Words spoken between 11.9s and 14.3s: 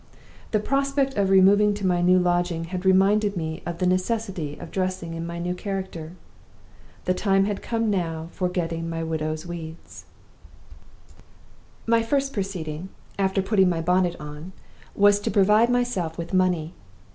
first proceeding, after putting my bonnet